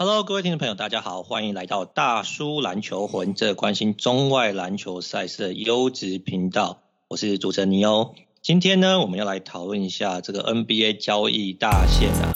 [0.00, 6.84] Hello，各位听众朋友，大家好，欢迎来到大叔篮球魂，这关心中外篮球赛事的优质频道。
[7.08, 8.14] 我是主持人尼欧。
[8.40, 12.32] 今天呢，我们要来讨论一下这个 NBA 交易大限啊。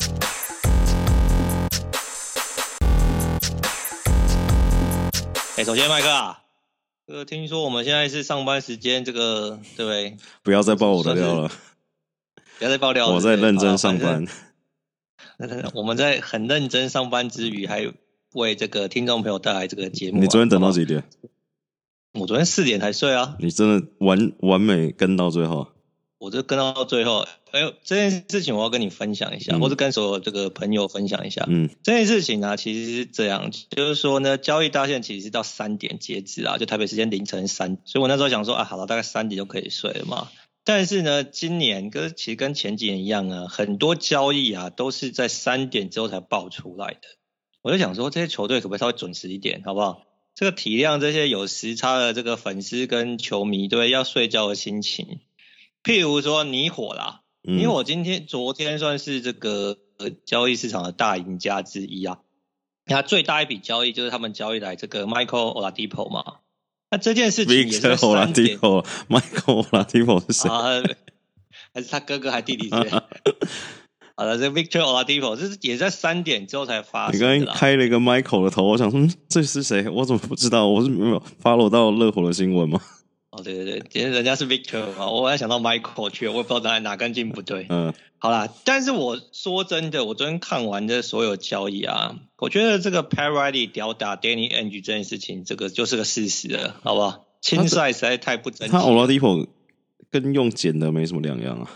[5.56, 6.40] 哎，首先麦克啊，
[7.06, 10.16] 这个听说我们现在是上班时间，这个对不对？
[10.42, 11.48] 不要再爆我的料了，
[12.58, 13.14] 不要再爆料了。
[13.14, 14.26] 我在认真上班。
[15.74, 17.92] 我们在很认真上班之余，还
[18.34, 20.20] 为这个听众朋友带来这个节目啊。
[20.20, 21.05] 你昨天等到几点？
[22.12, 23.37] 我昨天四点才睡啊。
[23.38, 25.68] 你真的完完美跟到最后？
[26.18, 27.27] 我就跟到最后。
[27.51, 31.45] 哎呦，这件事情我要跟你分享一下，嗯、或者跟所有这个朋友分享一下。
[31.48, 37.77] 嗯，这件事情呢，其实是这样，就是说呢，交易大限其实是到三点截止啊，就台北时间凌晨三。
[37.84, 40.29] 所以我那时候想说啊，好了，大概三点就可以睡了嘛。
[40.65, 47.01] 但是呢，今年跟其实跟前几年一样啊，很多交易啊都是在三点之后才爆出来的。
[47.62, 50.07] 我就想说，这些球队可不可以稍微准时一点，好不好？
[50.35, 55.21] 这个体谅这些有时差的这个粉丝跟球迷，对，要睡觉的心情。
[55.82, 59.79] 譬如说，你火啦，你火今天、昨天算是这个
[60.24, 62.21] 交易市场的大赢家之一啊。
[62.87, 66.38] 那最大一笔交易就是他们交易来这个 Michael Oladipo 嘛。
[66.93, 68.59] 那这件事情也是三点。
[68.59, 70.48] Michael Oladipo 是谁？
[70.48, 70.82] 啊，
[71.75, 72.71] 还是他哥哥还弟弟？
[74.15, 77.16] 好了，这 Victor Oladipo 这是也在三点之后才发生。
[77.16, 79.88] 你刚刚开了一个 Michael 的头，我想说这是谁？
[79.88, 80.69] 我怎么不知道？
[80.69, 82.78] 我是没有 follow 到热火的新闻吗？
[83.43, 87.66] 哦，对对对，今天人家是 Victor 嘛，我还想到 Michael 去，我也不知道哪哪根筋不对。
[87.69, 97.26] 嗯，好啦，但是我说真的，我昨天看完这所有交易啊，我觉得这个 Pat Riley 吊打 Danny Ainge 这件事情，这个就是个事实了，好不好？
[97.41, 98.72] 青赛实在太不争气。
[98.72, 99.48] 他 Oladipo
[100.10, 101.69] 跟用剪的没什么两样啊。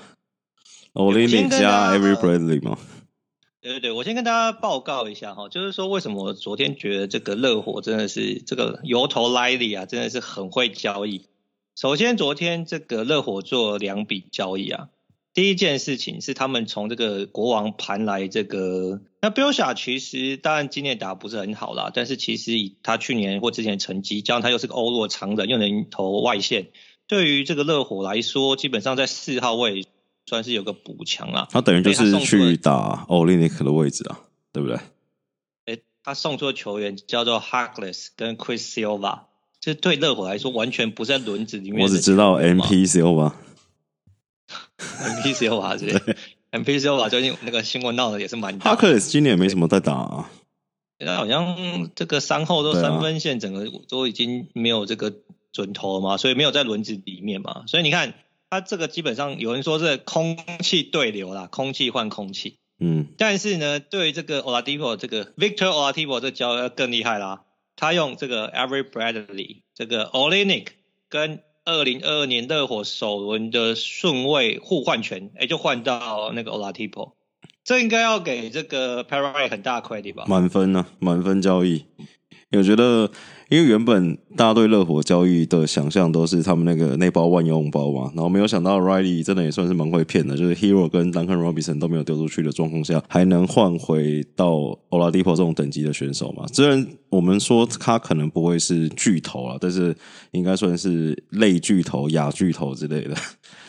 [0.95, 2.79] Olynyk 加 Every Bradley 吗？
[3.61, 11.27] 对对对，我先跟大家报告一下哈，就是说为什么我昨天觉得这个热火真的是这个由头 Riley 啊，真的是很会交易。
[11.77, 14.89] 首先，昨天这个热火做两笔交易啊。
[15.35, 26.69] 第一件事情是他们从这个国王盘来这个，那 b i l s h a 其实当然今年打不是很好啦，但是其实以他去年或之前成绩，加上他又是个欧陆长人，又能投外线，
[27.07, 29.87] 对于这个热火来说，基本上在四号位
[30.25, 31.47] 算是有个补强啊。
[31.51, 34.21] 他等于就是去打 Olynyk 的位置啊，
[34.51, 34.79] 对不对？
[35.67, 39.25] 诶，他送出的球员叫做 Harkless 跟 Chris Silva。
[39.67, 41.83] 这对热火来说完全不在轮子里面。
[41.83, 43.35] 我只知道 MPCO 吧
[44.79, 46.17] ，MPCO 吧，对
[46.53, 48.71] ，MPCO 吧，最近那个新闻闹的也是蛮大。
[48.71, 50.31] 哈克斯今年也没什么在打啊，
[51.01, 55.13] 现在好像这个三后都三分线整个都已经没有这个
[55.51, 58.15] 准头了嘛，所以没有在轮子里面嘛，所以你看
[58.49, 67.43] 他这个基本上有人说是空气对流啦，空气换空气，嗯，但是呢，对于这个 Oladipo 这个 Victor Oladipo 这交易要更厉害啦。
[67.77, 70.67] 他用这个 Every Bradley，这个 Olynyk
[71.09, 77.13] 跟二零二二年热火首轮的顺位互换权，哎，就换到那个 Oladipo，
[77.63, 80.25] 这应该要给这个 paraly 很大块的吧？
[80.27, 81.85] 满分呢、啊，满分交易，
[82.51, 83.11] 我觉得。
[83.49, 96.45] 因为原本大家对热火交易的想象都是他们那个那包万用包嘛，然后没有想到 Riley 真的也算是蛮会骗的，就是 Hero 跟 Duncan Robinson 都没有丢出去的状况下，还能换回到 Oladipo 这种等级的选手嘛？
[96.53, 99.95] 虽然我们说他可能不会是巨头啊，但是
[100.33, 103.15] 应该算是类巨头、亚巨头之类的。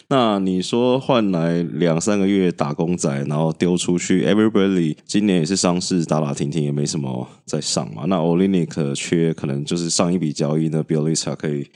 [0.09, 8.05] 那你说换来两三个月打工仔，然后丢出去 Everybody 今年也是上市打打停停，也没什么在上嘛。
[8.07, 11.67] 那 Olynyk 缺可能就是上一笔交易呢，Bilica 可以。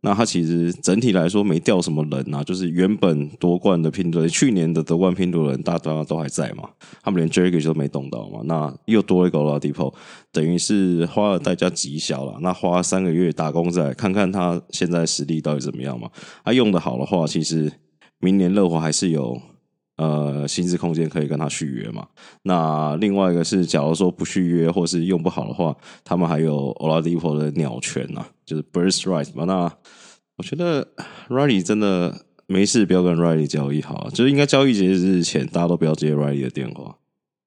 [0.00, 6.68] 那他其实整体来说没掉什么人啊，就是原本夺冠的拼图，去年的夺冠拼图人大家都还在嘛，
[7.02, 9.92] 他们连 Drake 都没动到嘛，那又多了一个 Oladipo，
[10.32, 16.08] 等于是花了代价极小了，那花三个月打工仔，看看他现在实力到底怎么样嘛，
[16.44, 17.72] 他用的好的话，其实
[18.20, 19.40] 明年热火还是有。
[19.98, 22.06] 呃，薪资空间可以跟他续约嘛？
[22.42, 29.44] 那另外一个是，假如说不续约或是用不好的话，他们还有 Oladipo 的鸟权呐、啊，就是 birthright 嘛。
[29.44, 29.68] 那
[30.36, 30.86] 我觉得
[31.28, 36.98] Riley 真的没事，不要跟 Riley 交易好、啊，就是应该交易截止日前，大家都不要接 Riley 的电话。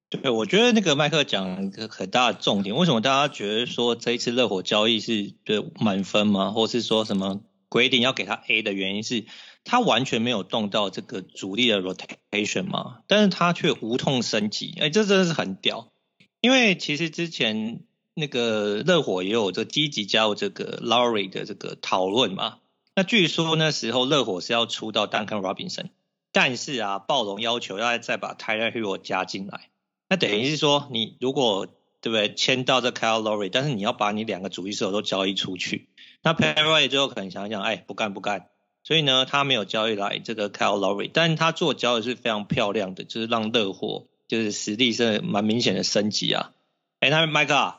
[0.10, 6.52] 对，我觉得那个麦克讲一个很大的重点，为什么大家觉得说这一次热火交易是对满分吗？
[6.52, 7.40] 或是说什么
[7.70, 9.24] 规定要给他 A 的原因是？
[9.64, 15.92] 他完全没有动到这个主力的 rotation 嘛，但是他却无痛升级，哎，这真的是很屌。
[16.40, 17.82] 因为其实之前
[18.14, 22.58] 那个热火也有这积极加入这个 Lowry 的这个讨论嘛。
[22.96, 25.92] 那据说那时候热火是要出到 Duncan Robinson，
[26.32, 29.70] 但是啊，暴龙要求要再把 Tyler Hero 加进来。
[30.10, 31.68] 那等于是说，你如果
[32.02, 32.34] 对不对？
[32.34, 35.88] 签到这 Kyle Lowry，但是你要把你两个主力射手都交易出去，
[36.24, 38.48] 那 Pat Riley 最后可能想想，哎，不干不干，
[38.84, 46.52] 所以呢，他没有交易来这个 Kyle Lowry，但是他做交易是非常漂亮的，就是让热火就是实力是蛮明显的升级啊。
[47.00, 47.76] 哎，那 Mike，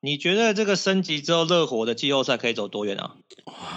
[0.00, 3.16] 你觉得这个升级之后，热火的季后赛可以走多远啊？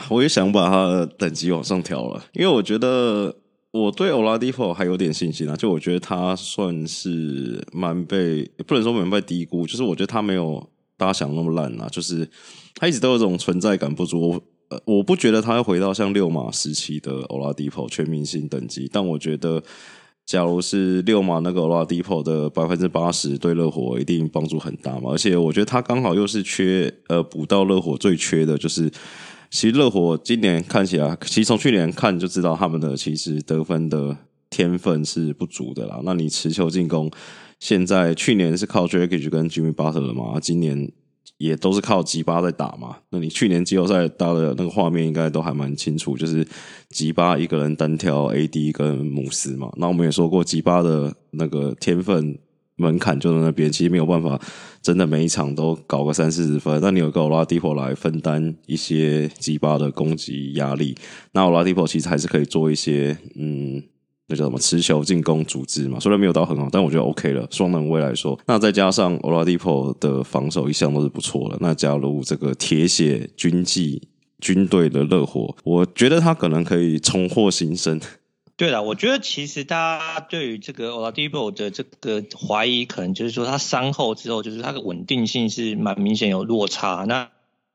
[0.10, 3.36] 我也想把他的等级往上调了，因为我觉得。
[3.72, 12.28] 我对 Oladipo 还有点信心啊，就我觉得他算是蛮被，不能说蛮被低估，就是我觉得他没有大家想那么烂啊，就是
[12.74, 14.42] 他一直都有种存在感不足。
[14.70, 19.62] 呃，我不觉得他会回到像六马时期的 Oladipo 全明星等级，但我觉得，
[20.26, 25.12] 假如是六马那个 Oladipo 的百分之八十，对热火一定帮助很大嘛。
[25.12, 28.92] 而且我觉得他刚好又是缺呃补到热火最缺的就是。
[29.50, 34.14] 其实热火今年看起来，其实从去年看就知道他们的其实得分的
[34.50, 36.02] 天分是不足的啦。
[36.04, 37.10] 那你持球进攻，
[37.58, 40.92] 现在去年是靠 Dragic 跟 Jimmy Butler 嘛，今年
[41.38, 42.98] 也都是靠吉巴在打嘛。
[43.10, 46.48] 那你去年季后赛打的那个画面应该都还蛮清楚，就是
[46.90, 49.70] 吉巴一个人单挑 AD 跟姆斯嘛。
[49.78, 52.38] 那我们也说过，吉巴的那个天分。
[52.80, 54.40] 门槛就在那边，其实没有办法，
[54.84, 56.80] 真的每一场都搞个三四十分。
[56.80, 60.96] 但你有个 Oladipo 来分担一些吉巴的攻击压力，
[61.32, 63.82] 那 Oladipo 其实还是可以做一些，嗯，
[64.28, 66.00] 那叫什么持球进攻组织嘛。
[66.00, 67.48] 虽然没有到很好，但我觉得 OK 了。
[67.50, 71.58] 双能卫来说，那再加上 Oladipo 的防守一向都是不错的。
[71.62, 74.08] 那加入这个铁血军纪
[74.40, 78.00] 军队的热火，我觉得他可能可以重获新生。
[78.58, 87.06] 对了，我觉得其实大家对于这个 Oladipo 的这个怀疑，可能就是说他伤后之后，就是他的稳定性是蛮明显有落差。
[87.08, 87.30] 那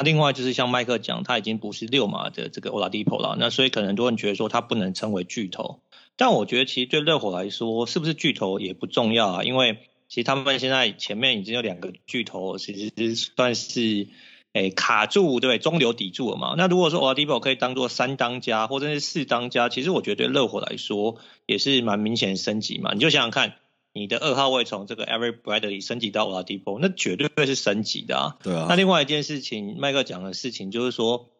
[0.04, 5.78] 另外就是像麦克讲，他已经不是六马的这个 Oladipo 了，那所以可能很多人觉得说他不能称为巨头。
[6.22, 9.78] 但我觉得其实对热火来说，是不是巨头也不重要啊，因为
[10.08, 14.06] 其实他们现在前面已经有两个巨头，其实算是。
[14.54, 16.54] 哎，卡住对，中流砥柱了嘛？
[16.58, 21.16] 那如果说 Oladipo 可以当做三当家或者是四当家，其实我觉得对热火来说
[21.46, 22.92] 也是蛮明显升级嘛。
[22.92, 23.54] 你就想想看，
[23.94, 28.36] 你的二号位从这个 Every Bradley 升级到 Oladipo，那绝对会是升级的啊。
[28.42, 28.66] 对啊。
[28.68, 31.30] 那另外一件事情，麦克讲的事情就是说，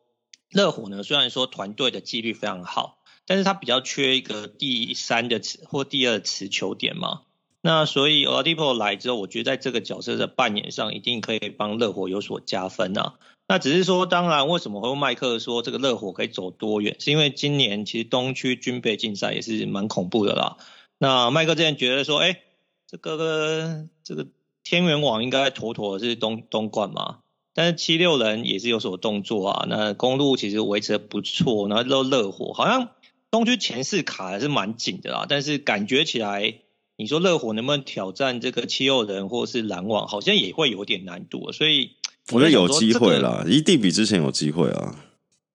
[0.49, 7.23] 热火呢虽然说团队的纪律非常好，但是他比较缺一个第三的持或第二持球点嘛。
[7.61, 13.15] 那所以 Oladipo 来之后，我觉得在这个角色的扮演上，一定可以帮热火有所加分啊。
[13.47, 20.57] 那只是说，当然为什么会麦克说这个热火可以走多远，是因为今年其实东区军备竞赛也是蛮恐怖的啦。
[20.99, 22.41] 那麦克之前觉得说，哎，
[22.89, 24.27] 这个这个
[24.65, 27.19] 天元网应该妥妥的是东东冠嘛，
[27.55, 29.67] 但是七六人也是有所动作啊。
[29.69, 32.91] 那公路其实维持的不错，然后热热火好像
[33.33, 36.61] 东区前四卡还是蛮紧的啦，但是感觉起来。
[36.99, 41.93] 你说热火能不能挑战这个七六人或是篮网，好像也会有点难度，所以
[42.31, 44.95] 我觉得有机会啦，一定比之前有机会啊。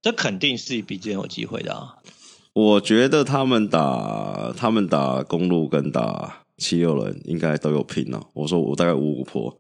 [0.01, 1.97] 这肯定是比之前有机会的啊。
[2.53, 8.27] 我觉得他们打他们打公路跟打七六人应该都有拼了。
[8.33, 9.57] 我说我大概五五波。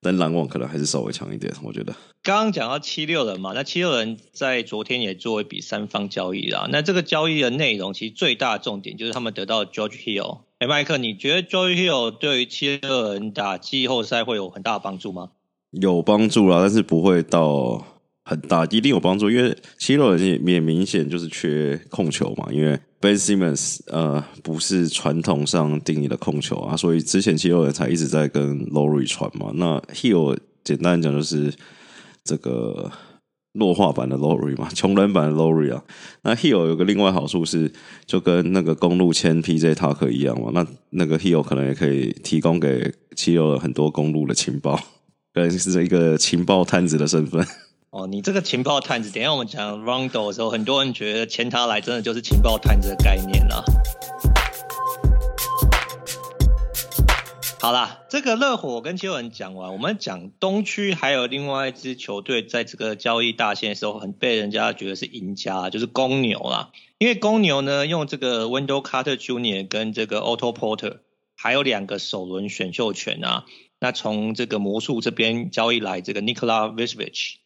[0.00, 1.94] 但篮网可能还是稍微强一点，我觉得。
[2.22, 6.68] 刚刚讲到七六人嘛，那七六人在昨天也做一笔三方交易啦。
[6.70, 10.40] 那这个交易的内容其实最大的重点就是他们得到 George Hill。
[10.58, 15.30] 哎，麦克，你觉得 George Hill 对于七六人打季后赛会有很大的帮助吗？
[15.70, 17.84] 有帮助啦，但是不会到
[18.24, 22.78] 很大，一定有帮助，因为七六人也也明显就是缺控球嘛，因为。
[23.06, 29.52] Ben Simmons 呃，不是传统上定义的控球啊，所以之前七六人才一直在跟 Lowry 传嘛。
[29.54, 31.54] 那 Hill 简单讲就是
[32.24, 32.90] 这个
[33.52, 35.84] 弱化版的 Lowry 嘛，穷人版的 Lowry 啊。
[36.22, 37.72] 那 Hill 有个另外好处是，
[38.06, 40.50] 就跟那个公路签 PJ Tucker 一样嘛。
[40.52, 44.74] 那那个 Hill 可能也可以提供给七六人很多公路的情报，
[45.32, 47.46] 可能是一个情报探子的身份。
[47.96, 53.64] 哦，你这个情报探子，等下我们讲 Rondo 的时候，很多人觉得签他来真的就是情报探子的概念啦。
[57.58, 66.72] 好啦，这个热火跟七六人讲完，我们讲东区还有另外一支球队，在这个交易大限的时候，很被人家觉得是赢家，就是公牛啦。
[66.98, 70.98] 因为公牛呢，用这个 Window Carter Junior 跟这个 Otto Porter，
[71.34, 73.46] 还有两个首轮选秀权啊，
[73.80, 77.36] 那从这个魔术这边交易来这个 Nikola Vucevic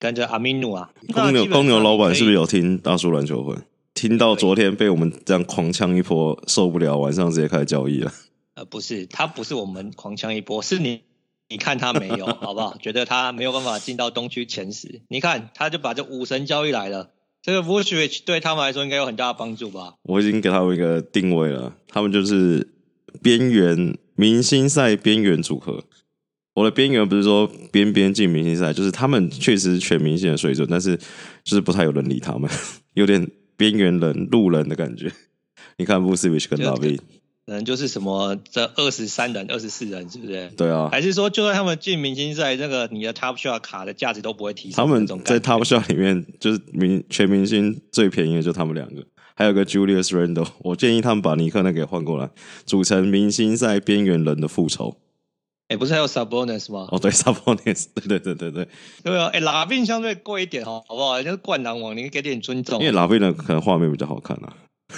[0.00, 3.54] 跟着阿米努啊，公牛公牛老板是不是有听大叔篮球会？
[3.94, 8.10] 听到昨天被我们这样狂呛一波，受不了，晚上直接开始交易了。
[8.54, 11.02] 呃，不是，他不是我们狂呛一波，是你，
[11.50, 12.78] 你看他没有， 好不好？
[12.80, 17.10] 觉得他没有办法进到东区前十，你看他就把这五神交易来了，
[17.42, 19.96] 这个 Vucevic 对他们来说应该有很大的帮助吧？
[20.04, 22.68] 我已经给他们一个定位了，他们就是
[23.20, 25.84] 边缘明星赛边缘组合。
[26.60, 30.94] 我的边缘不是说边边进明星赛，就是他们确实全明星的水准，但是
[31.42, 32.50] 就是不太有人理他们，
[32.92, 33.26] 有点
[33.56, 35.10] 边缘人、路人的感觉。
[35.78, 36.98] 你看 Vucevic 跟 LaVine
[37.46, 40.50] 可能就是什么这二十三人、二十四人，是不是？
[40.56, 40.90] 对啊。
[40.92, 44.76] 还是说，就算他们进明星赛，这个你的 Top Shot 卡的价值都不会提升？
[44.76, 49.02] 他们在 Top Shot 里面，就是明全明星最便宜的就他们两个，
[49.34, 50.48] 还有个 Julius Randle。
[50.60, 52.30] 我建议他们把尼克那给换过来，
[52.66, 54.98] 组成明星赛边缘人的复仇。
[55.70, 56.88] 哎、欸，不是还有 Sabonis 吗？
[56.90, 58.68] 哦，对，Sabonis，对对对对对。
[59.04, 61.22] 对啊，哎、欸，拉宾相对贵一点哦，好不好？
[61.22, 62.80] 就是灌篮王，你给点尊重。
[62.80, 64.52] 因为拉宾的可能画面比较好看啊。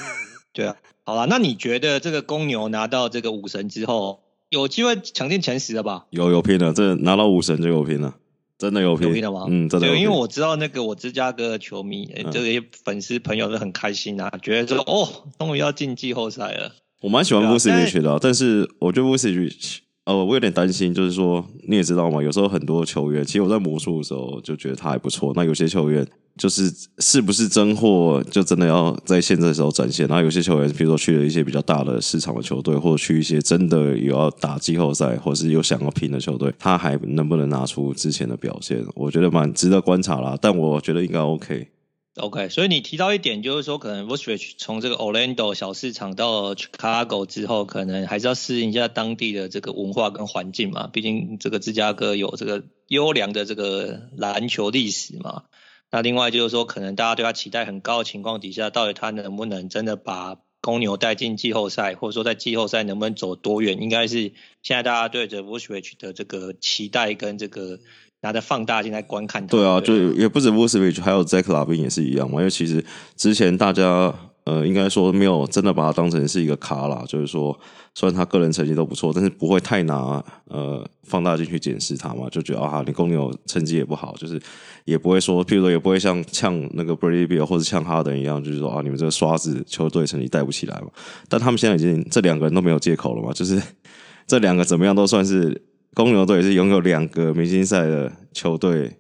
[0.55, 0.75] 对啊。
[1.05, 6.07] 好了，那你觉得这个公牛拿到这个五神之后，有机会抢进前十了吧？
[6.09, 8.15] 有有拼了，这拿到五神就有拼了，
[8.57, 9.45] 真的有拼，有拼了吗？
[9.51, 9.95] 嗯，真的有。
[9.95, 16.73] 因为我知道那个我芝加哥的球迷，嗯、这些粉丝朋友都很开心啊，觉得说哦，终于要进季后赛了。
[17.03, 26.07] 我蛮喜欢 Vucevic 的，但是我觉得 Vucevic 呃，我有点担心，就是说你也知道嘛，有时候很多球员，其实我在魔术的时候就觉得他还不错，那有些球员。
[26.39, 30.09] 就是是不是真货，就真的要在现在的时候展现。
[30.09, 38.83] 然后有些球员，比如说去了一些比较大的市场的球队，或者去一些真的有要打季后赛，或者是有想要拼的球队，他还能不能拿出之前的表现？
[38.95, 40.35] 我觉得蛮值得观察啦。
[40.41, 41.69] 但我觉得应该 OK。
[42.17, 50.89] OK，所以你提到一点，就是说可能 Vucevic 从这个 Orlando 小市场到 Chicago 之后，可能还是要适应一下当地的这个文化跟环境嘛。
[50.89, 55.45] 毕竟这个芝加哥有这个优良的这个篮球历史嘛。
[55.91, 67.81] 那另外就是说，可能大家对他期待很高的情况底下，到底他能不能真的把公牛带进季后赛，或者说在季后赛能不能走多远，应该是现在大家对着 Vucevic 的这个期待跟这个
[68.23, 69.51] 拿着放大镜在观看他。
[69.51, 72.39] 对啊，对就也不止 Vucevic，还有 Zach LaVine 也是一样嘛。
[72.39, 72.85] 因为其实
[73.17, 74.13] 之前大家。
[74.45, 77.57] 呃，应该说没有真的把他当成是一个咖啦，就是说，
[77.95, 84.43] 虽然他个人成绩都不错，但是不会太拿呃放大镜去检视他嘛，就觉得啊，你公牛成绩也不好，就是
[84.85, 90.89] 也不会说，譬如说也不会像呛那个 Bradley Beal 或者呛哈登一样，就是说啊，你们这个刷子球队成绩带不起来嘛。
[91.29, 93.63] 但他们现在已经这两个人都没有借口了嘛，就是
[94.27, 95.63] 这两个怎么样都算是
[95.95, 98.99] 公牛队是拥有两个明星赛的球队，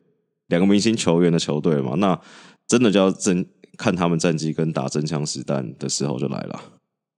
[0.48, 2.20] 两个明星球员的球队嘛，那
[2.66, 3.46] 真的就要真。
[3.78, 6.62] 看他们战绩跟打真枪实弹的时候就来了。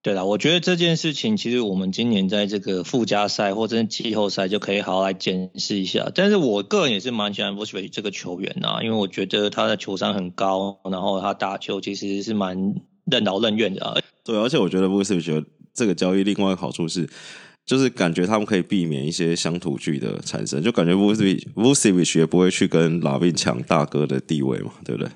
[0.03, 6.11] 对了，我觉得这件事情其实我们今年在这个附加赛或者是季后赛就可以好好来检视一下。
[6.15, 13.97] 但是我个人也是蛮喜欢 Vucevic 这个球员呐、啊，因为我觉得他的球商很高，然后他打球其实是蛮任劳任怨的、啊。
[14.25, 17.11] 对，而且我觉得 Vucevic 这个交易另外一个好处是，
[17.67, 25.11] 就是感觉他们可以避免一些乡土剧的产生，就感觉 Vucevic 也不会去跟 l a v i n 抢大哥的地位嘛，对不对？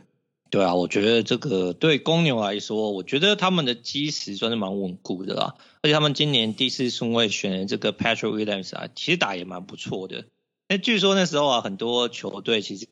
[0.51, 5.57] 对啊，我觉得这个对公牛来说，我觉得他们的基石算是蛮稳固的啦。
[5.83, 10.25] 而且他们今年第四顺位选的这个 Patrick Williams 啊，其实打也蛮不错的。
[10.71, 12.87] 那据说那时候啊，很多球队其实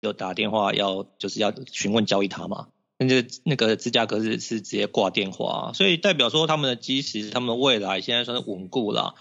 [0.00, 9.14] 有打电话要就是要询问交易他嘛，那就那个芝加哥是是直接挂电话，所以代表说他们的基石，他们的未来现在算是稳固了。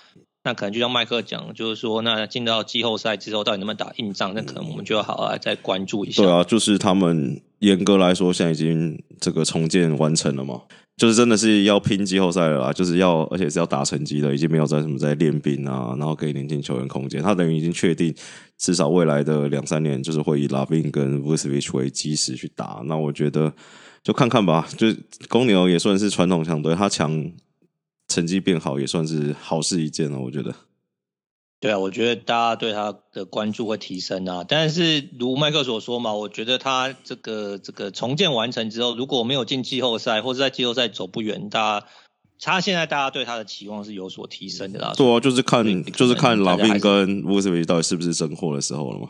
[0.44, 4.36] 那可能就像麦克讲，就是说，那进到季后赛之后，到底能不能打硬仗？
[4.36, 6.22] 那可能我们就要好好再关注一下。
[6.22, 10.62] 对啊，就是他们严格来说，现在已经这个重建完成了嘛，
[10.95, 17.22] 就是真的是要拼季后赛了啦，就是要而且是要打成绩的，已经没有在什么在练兵啊，然后给年轻球员空间。
[17.22, 18.13] 他等于已经确定，
[18.57, 22.81] 至少未来的两三年就是会以 Lavin 跟 Vucevic 为基石去打。
[22.86, 23.53] 那我觉得
[24.03, 24.88] 就看看吧，就
[25.27, 27.31] 公牛也算是传统强队，他强。
[28.07, 30.53] 成绩变好也算是好事一件了，我觉得。
[31.65, 34.45] 对啊，我觉得大家对他的关注会提升啊。
[34.48, 41.88] 但是如麦克所说嘛，我觉得他这个这个重建完成之后，如果没有进季后赛，或者在季后赛走不远，大家
[42.39, 44.93] 他现在大家对他的期望是有所提升的啦。
[44.95, 49.10] 对啊，就是看就是看 LaVine 跟 Vucevic 到底是不是真货的时候了嘛。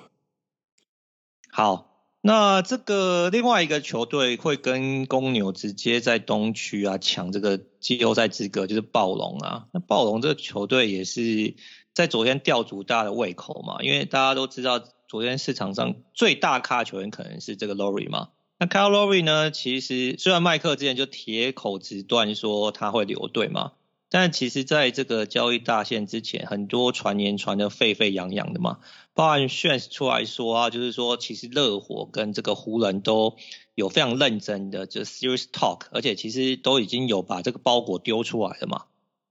[1.52, 1.95] 好。
[2.28, 9.68] 那这个另外一个球队会跟公牛直接在东区啊抢这个季后赛资格，就是暴龙啊。
[9.72, 11.54] 那暴龙这个球队也是
[11.94, 18.30] 在昨天吊足大的胃口嘛，因为大家都知道昨天市场上最大咖球员可能是这个 Lowry 嘛。
[18.58, 23.74] 那 Kyle Lowry 呢，其实虽然麦克之前就铁口直断说他会留队嘛，
[24.10, 28.80] 但其实在这个交易大限之前，很多传言传得沸沸扬扬的嘛。
[29.16, 33.38] 包含 Shams 出来说啊，就是说其实热火跟这个湖人都
[33.74, 38.84] 有非常认真的就 serious talk，而且其实都已经有把这个包裹丢出来了嘛。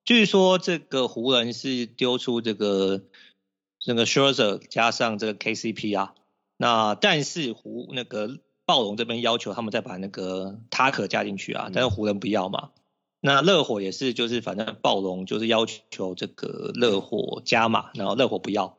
[0.07, 3.03] 据说这个湖人是丢出这个
[3.79, 6.14] 这个 Scherzer 加上这个 KCP 啊，
[6.57, 12.71] 那但是湖那个暴龙这边要求他们再把那个 Tucker 加进去啊，但是湖人不要嘛。
[13.21, 18.79] 那热火也是，就是反正暴龙就是要求这个热火加码，然后热火不要。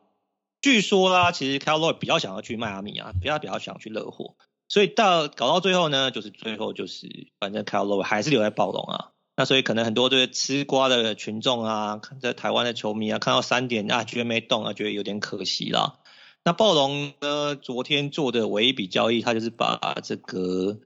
[0.62, 4.34] 据说啦，其实 Kyle Lowry 比较想要去迈阿密啊，比较比较想去热火，
[4.68, 9.10] 所以到搞到最后呢，就是最后就是反正 Kyle Lowry 还是留在暴龙啊。
[9.38, 15.98] 那所以可能很多这个吃瓜的群众啊，看在台湾的球迷啊，看到三点啊，觉得没动啊，觉得有点可惜啦。
[16.42, 20.78] 那暴龙呢，昨天做的唯一笔交易，他就是把这个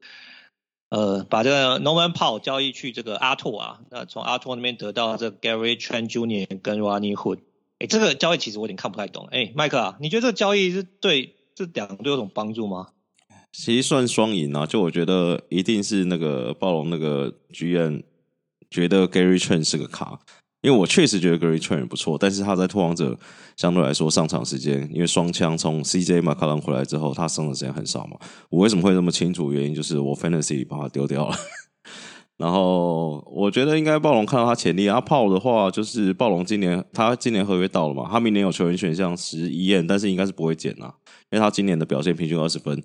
[0.88, 6.58] 呃，把这个 Norman Powell 交易去这个阿拓啊，那从阿拓那边得到这个 Gary Trent Jr.
[6.60, 7.38] 跟 Rodney Hood。
[7.80, 9.26] 哎，这个交易其实我有点看不太懂。
[9.32, 12.86] 哎，麦克啊，你觉得这个交易是对这两队有什么帮助吗？
[13.52, 18.04] 其实算双赢啊，就我觉得一定是那个暴龙那个 GM。
[18.70, 20.20] 觉得 Gary Trent 是个卡，
[20.60, 23.18] 因为我确实觉得 Gary Trent 不错，但是他在拓荒者
[23.56, 28.16] 相对来说上场时间，因为双枪从 CJ 马卡伦回来之后，他上的时间很少嘛。
[28.48, 29.52] 我为什么会这么清楚？
[29.52, 31.36] 原因就是我 Fantasy 把他丢掉了。
[32.40, 40.90] 然后我觉得应该暴龙看到他潜力，阿炮的话就是暴龙今年他今年合约到了嘛，他明年有球员选项十一验，但是应该是不会减啊，
[41.30, 42.82] 因为他今年的表现平均二十分。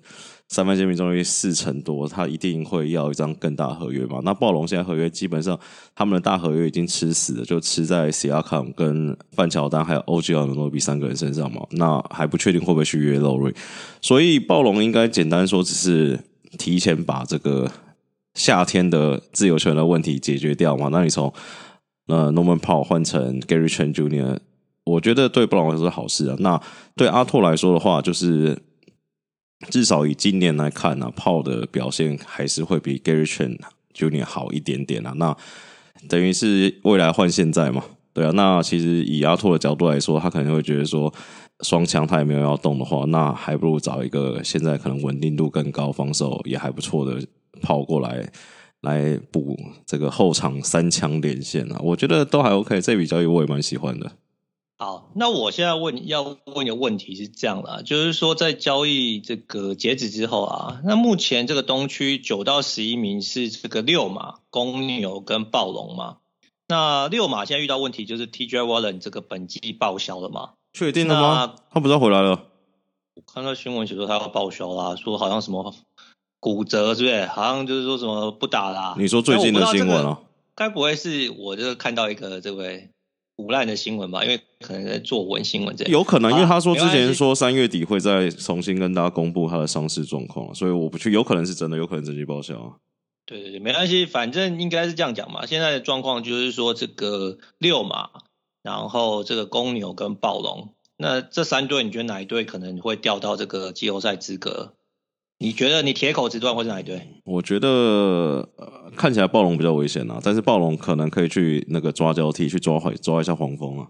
[0.48, 4.20] 三分线命中率四成多，他一定会要一张更大合约嘛？
[4.22, 5.58] 那暴龙现在合约基本上
[5.92, 11.62] 他们的大合约已经吃死了，就吃在 Siakam 跟范乔丹还有 OG 亚努诺比三个人身上嘛？
[11.72, 13.56] 那还不确定会不会去约 Lowry，
[14.00, 16.20] 所以暴龙应该简单说只是
[16.56, 17.68] 提前把这个
[18.36, 20.88] 夏天的自由球员的问题解决掉嘛？
[20.92, 21.34] 那你从
[22.06, 24.38] 呃 Norman Powell 换成 Gary Trent Jr.，
[24.84, 26.36] 我觉得对布朗来说是好事啊。
[26.38, 26.62] 那
[26.94, 28.62] 对阿拓来说的话，就是。
[29.70, 33.58] 至少以今年来看呢、啊，炮的表现还是会比 Gary Trent
[33.94, 34.22] Jr.
[34.22, 35.14] 好一点点啊。
[35.16, 35.34] 那
[36.10, 38.30] 等于是未来换现在嘛，对啊。
[38.34, 41.12] 那其实以阿拓的角度来说，他可能会觉得说，
[41.60, 47.26] 双枪他也没有要动的话，那还不如找一个现在可能稳定度更高、防守也还不错的
[47.60, 48.32] 炮过来，
[48.80, 51.80] 来补这个后场三枪连线啊。
[51.82, 54.12] 我觉得都还 OK，这笔交易我也蛮喜欢的。
[54.78, 66.18] 好，那我现在问要问一个问题是这样的，就是说在交易这个截止之后啊，那目前这个东区九到十一名是这个六马、公牛跟暴龙嘛？
[66.68, 70.50] 那六马现在遇到问题就是 TJ Warren 这个本季报销了嘛？
[70.74, 71.54] 确定了吗？
[71.70, 72.42] 他不是要回来了？
[73.14, 75.74] 我看到新闻写说他要报销啦，说好像什么
[76.54, 77.26] 骨折，是不是？
[77.26, 78.94] 好像就是说什么不打啦。
[78.96, 80.20] 你说最近的新闻啊？
[80.54, 82.90] 该不会是我就看到一个这位？
[83.36, 85.92] 腐烂的新闻吧，因为可能在做文新闻这样。
[85.92, 92.78] 有可能，因为他说之前说三月底会再重新跟大家公布他的伤势状况，所以我不去，有可能是真的，有可能真机报销。
[93.26, 95.44] 对对对，没关系，反正应该是这样讲嘛。
[95.44, 98.08] 现在的状况就是说，这个六马，
[98.62, 104.75] 然后这个公牛跟暴龙，那这三队，你觉得哪一队可能会掉到这个季后赛资格？
[105.38, 107.06] 你觉得你铁口直断会是哪一队？
[107.24, 107.68] 我觉得
[108.56, 113.88] 呃，看起来暴龙比较危险啊，但是暴龙可能可以去那个抓交替，去抓抓一下黄蜂啊，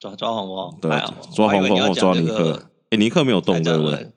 [0.00, 0.90] 抓抓黄蜂，对，
[1.34, 2.68] 抓黄蜂或抓尼克。
[2.90, 4.10] 哎、欸，尼克没有动对不对？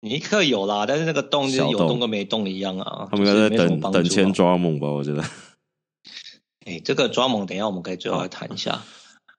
[0.00, 3.08] 尼克有啦，但是那个动就是有动跟没动一样啊。
[3.10, 4.88] 他们应该在等等签抓猛吧？
[4.88, 5.22] 我觉得。
[6.66, 8.82] 哎、欸，这个抓猛，等一下我们可以最后来谈一下。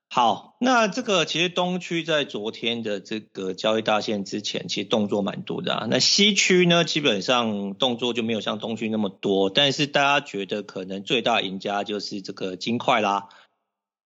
[0.07, 5.87] 好，那这个其实东区在昨天的这个交易大限之前，其实动作蛮多的啊。
[5.89, 13.27] 那西区呢，基本上动作就没有像东区那么多，但是大家觉得可能最大赢家就是这个金块啦。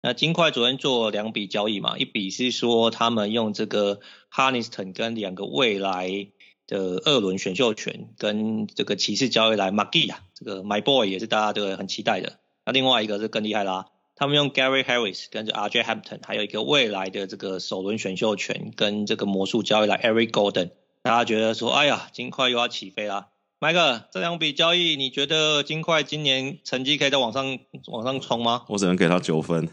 [0.02, 6.28] 那金块昨天做两笔交易嘛，一笔是说他们用这个 Harniston 跟两个未来
[6.68, 12.40] 的二轮选秀权跟这个骑士交易来 McGee 啊，这个 My Boy 也是大家都很期待的。
[12.66, 13.86] 那另外一个是更厉害啦。
[14.24, 20.70] 他们用 Gary Harris 跟着 RJ Hampton，还有一个未来的这个首轮选秀权跟这个魔术交易来 Eric Golden，
[21.02, 23.28] 大家觉得说，哎呀，金块又要起飞啦。
[23.60, 28.64] Mike，这两笔交易，你觉得金块今年成绩可以再往上往上冲吗？
[28.70, 29.68] 我只能给他九分，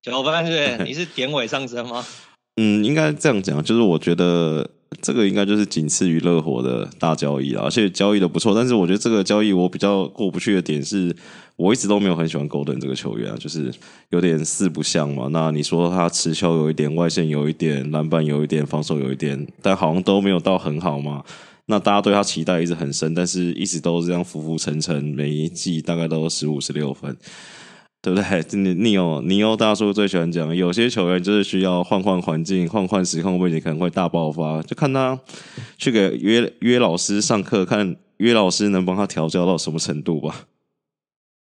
[0.00, 0.84] 九分是不是？
[0.86, 2.06] 你是典尾上升吗？
[2.54, 4.70] 嗯，应该这样讲，就是我觉得。
[5.04, 8.54] 这个应该就是仅次于热火的大交易了，而且交易的不错。
[8.54, 11.14] 但是我觉得这个交易我比较过不去的点是，
[11.56, 13.70] 我一直都没有很喜欢 Gordon 这个球员啊，就是
[14.08, 15.28] 有点四不像嘛。
[15.30, 21.22] 那你说他持球有一点，外线有一点，篮板有一点，防守有一点，但好像都没有到很好嘛。
[21.66, 27.14] 那大家对他期待一直很深，但是一直都是这样浮浮沉沉，每一季大概都十五十六分。
[28.04, 28.44] 对不对？
[28.52, 34.62] 你你有你有大叔最喜欢讲，有些球员就是需要换换环境、换换时空背景，可能会大爆发。
[34.62, 35.18] 就看他
[35.78, 40.42] 去给约约老师上课，看约老师能帮他调教到什么程度吧。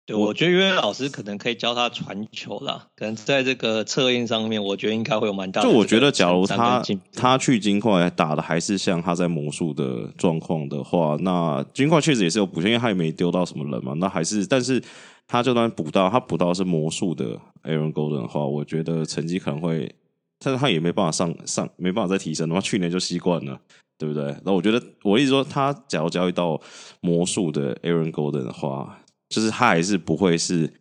[0.05, 5.69] 对，我觉得约老师可能可以教他传球啦，可能在这个策应上面，我觉得应该会有蛮大的。
[5.69, 6.83] 就我觉得，假如他
[7.15, 13.93] 他去金块打的还是像他在魔术的状况的话，那金块确实也是有补强，因为他也没丢到什么人嘛。
[13.93, 14.83] 那还是，但是。
[15.31, 19.95] 他就算补到，他补到是魔术的 Aaron Golden 的话，我觉得成绩可能会
[20.37, 23.59] 但是他也没办法上上，没办法再提升的话，去年就习惯了，
[23.97, 24.35] 对不对？
[24.43, 26.59] 那我觉得，我一直说，他假如交易到
[26.99, 30.73] 魔术的 Aaron Golden 的话，就是他还是不会是。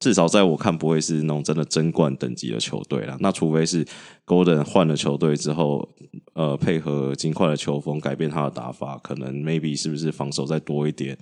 [0.00, 3.16] 至少在我看，不会是那种真的争冠等级的球队啦。
[3.20, 3.86] 那除非是
[4.26, 5.88] Golden 换了球队之后，
[6.34, 11.16] 呃，配合金块的球风改变他的打法，可能 maybe 是不是防守再多一点？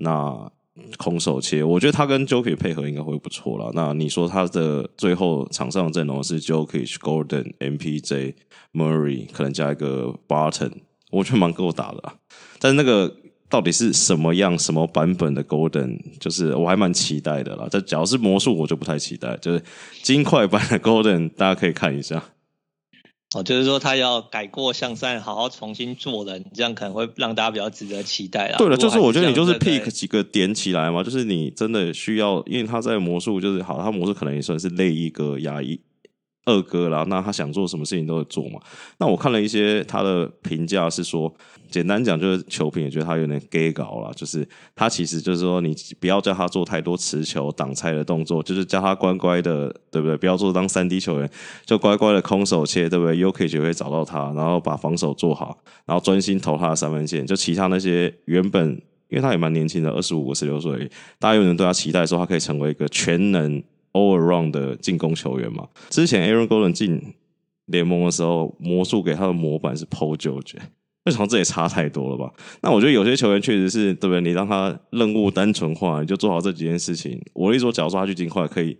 [0.00, 0.52] 那
[0.96, 3.70] 空手切，我觉得他跟 Jokic 配合应该会不错啦。
[3.74, 8.34] 那你说他的最后场上的阵容是 Jokic、Gordon、MPJ、
[8.72, 10.72] Murray，可能加一个 Barton，
[11.10, 12.12] 我觉得蛮够打的。
[12.58, 13.16] 但那个。
[13.50, 15.98] 到底是什么样、什么版本的 Golden？
[16.20, 17.66] 就是我还蛮期待的啦。
[17.68, 19.36] 这只要是魔术，我就不太期待。
[19.38, 19.60] 就是
[20.04, 22.22] 金块版的 Golden，大家可以看一下。
[23.32, 28.58] 哦，就是说他要改过向善，好好重新做人，这样可能会让大家比较值得期待啊。
[28.58, 35.78] 对了，就是我觉得你就是 pick 几个点起来嘛，就是你真的需要，因为他在魔术就是好，他魔术可能也算是类一个压抑。
[36.46, 38.58] 二哥啦，那他想做什么事情都会做嘛。
[38.98, 41.32] 那我看了一些他的评价是说，
[41.70, 50.16] 简单讲就是球评也觉得他有点 gay 搞啦，就是他其实就是说你不要叫他做太多持球挡拆的动作，就是叫他乖乖的，对不对？
[50.16, 51.30] 不要做当三 D 球员，
[51.66, 57.26] 就乖乖的空手切，对不对？UK 就会找到他，然后把防守做好，然后专心投他的三分线。
[57.26, 58.70] 就其他那些原本，
[59.08, 63.62] 因为他也蛮年轻的，二十五、十六岁，大家有人对他期待说他可以成为一个全能。
[63.92, 67.14] All around 的进攻球员嘛，之前 Aaron Gordon 进
[67.66, 70.54] 联盟的时候，魔术给他的模板是 Paul George，
[71.04, 72.32] 为什么这也差太多了吧？
[72.62, 74.20] 那我觉得有些球员确实是，对不对？
[74.20, 77.20] 你让他任务单纯化，你就做好这几件事情。
[77.32, 78.78] 我一说，假如说他去金块可以，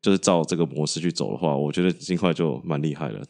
[0.00, 3.20] 就是照这个模式去走的话，我觉得金块就蛮厉害了。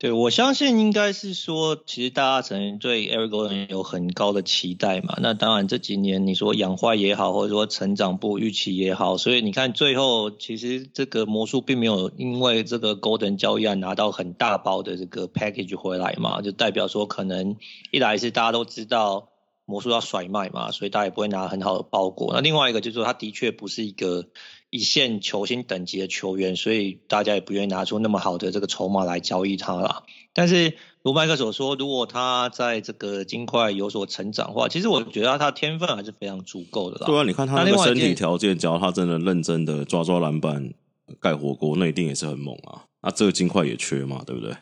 [0.00, 5.18] 对，我相信应该是说，其实大家曾经对 Eric Gordon 有很高的期待嘛。
[5.20, 17.56] 那当然这几年你说养坏也好，或者说成长不预期也好，所以你看最后其实这个魔术并没有因为这个 Gordon 交易案拿到很大包的这个 package 回来嘛，就代表说可能
[17.90, 19.28] 一来是大家都知道
[19.66, 22.32] 魔术要甩卖嘛，所以大家也不会拿很好的包裹。
[22.32, 24.28] 那另外一个就是说，他的确不是一个。
[24.70, 30.04] 一线球星等级的球员，所以大家也不愿意拿出那么好的这个筹码来交易他啦。
[30.32, 37.06] 但是如麦克所说，如果他在这个金块有所成长的话，其实我觉得他天分还是非常足够的啦。
[37.06, 40.72] 对啊，你看他那个身体条件，只要他真的认真的抓抓篮板、
[41.18, 42.84] 盖火锅，那一定也是很猛啊。
[43.02, 44.54] 那这个金块也缺嘛，对不对？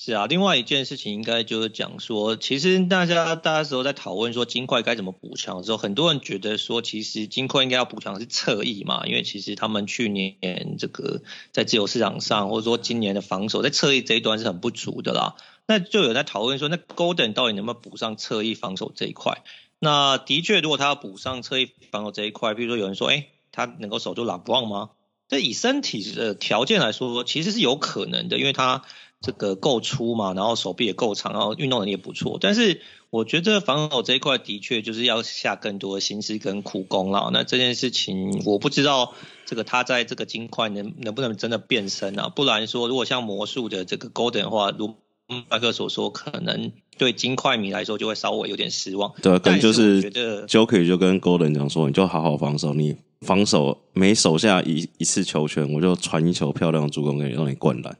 [0.00, 15.34] 是啊，另外一件事情应该就是讲说，其实大家大家时候在讨论说金块该怎么补强的时候，很多人觉得说，其实金块应该要补强是侧翼嘛，因为其实他们去年这个在自由市场上，或者说今年的防守在侧翼这一端是很不足的啦。
[15.66, 19.42] 那就有在讨论说，那 Golden 到底能不能补上侧翼防守这一块？
[19.80, 24.90] 那的确，如果他要补上侧翼防守这一块，比如说有人说，哎，他能够守住 LeBron 吗？
[25.26, 28.84] 这以身体的条件来说，其实是有可能的，因为他。
[29.20, 32.38] 这个够粗嘛，然后手臂也够长，然后运动能力也不错。
[32.40, 37.30] 但是我觉得防守这一块的确就是要下更多的心思跟苦功了。
[37.32, 42.28] 那这件事情我不知道，这个他在这个金块能能不能真的变身啊？
[42.28, 44.94] 不然说如果像魔术的这个 Golden 的话，如
[45.50, 49.12] 麦克所说，可能对金块迷来说就会稍微有点失望。
[49.20, 57.98] 对，可能就是觉得 Joker 就跟 Golden 讲说，你就好好防守，你防守每手下一一次球权，我就传一球漂亮的助攻给你，让你灌篮。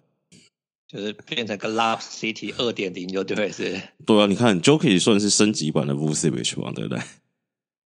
[0.90, 3.78] 就是变成个 Love City 二点零，就对是。
[4.06, 6.98] 对啊，你看 Jokic 算是升级版的 Vucevic 嘛，对不对？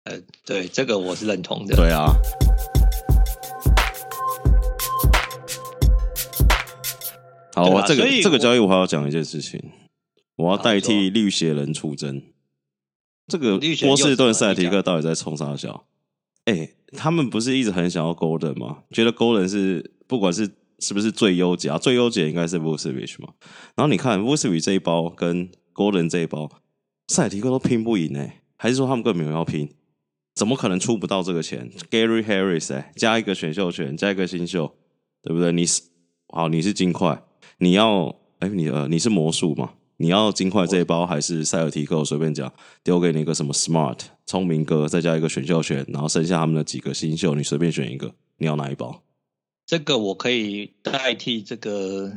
[0.03, 1.75] 呃，对，这个我是认同的。
[1.75, 2.13] 对啊。
[7.56, 9.71] 好，我这个这个交易我还要讲一件事情，
[10.36, 12.21] 我要代替绿鞋人出征。
[13.27, 15.88] 这个波士顿塞尔提克到底在冲啥小？
[16.45, 18.84] 哎、欸，他们不是一直很想要 Golden 吗？
[18.91, 20.51] 觉得 Golden 是不管是。
[20.84, 21.78] 是不是最优解啊？
[21.78, 23.30] 最优解应该是 Vucevic 嘛。
[23.76, 26.50] 然后你看 Vucevic 这一包跟 Golden 这一包，
[27.08, 28.28] 塞尔提克都拼不赢呢？
[28.58, 29.69] 还是说他们根本没有要拼？
[30.36, 34.76] 怎么可能出不到这个钱？Gary Harris 哎，加一个选秀权，加一个新秀，
[35.22, 35.52] 对不对？
[35.52, 35.82] 你是
[36.28, 37.24] 好，你是金块，
[37.60, 39.74] 你要哎，你呃，你是魔术嘛？
[39.98, 42.00] 你要金块这一包，还是塞尔提克？
[42.00, 42.52] 我随便讲，
[42.84, 49.04] 丢给你一个什么 Smart 聪明哥，再加一个选秀权，然后剩下他们的几个新秀，你随便选一个，你要哪一包？
[49.65, 52.12] 这个我可以代替这个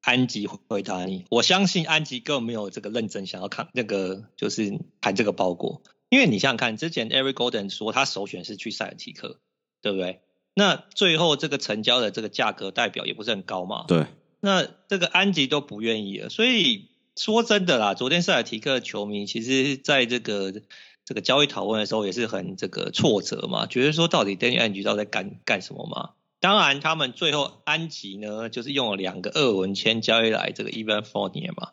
[0.00, 1.24] 安吉回答你。
[1.30, 5.82] 我相信安吉根本没有这个认真想要看那个，就是谈这个包裹。
[6.08, 9.40] 因为你想想看，之前 Eric Golden 说他首选是去塞尔提克，
[9.82, 10.20] 对不对？
[10.54, 13.84] 那最后这个成交的这个价格代表也不是很高嘛。
[13.88, 14.06] 对。
[14.40, 20.62] 那这个安吉都不愿意了，所以说真的啦，昨天塞尔提克的球迷其实在这个
[21.04, 26.10] 这个交易讨论的时候也是很这个挫折嘛，觉得说到底 Danny Ainge 到底在干干什么嘛？
[26.46, 31.70] 当然，他们最后安吉呢，就是用了两个二文签交易来这个 Evan Fournier 嘛。